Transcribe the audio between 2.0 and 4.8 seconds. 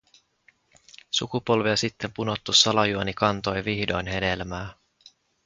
punottu salajuoni kantoi vihdoin hedelmää.